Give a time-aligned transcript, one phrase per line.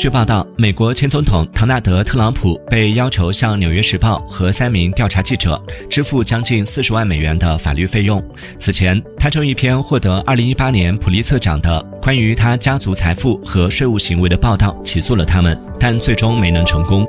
[0.00, 8.26] 据报道美国前总统唐纳德特朗普被要求向纽约时报和三名调查记者支付将近四十万美元的法律费用。
[8.58, 17.06] 此前他就一篇获得二零一八年普利策奖的关于他家族财富和税务行为的报道起诉了他们但最终没能成功。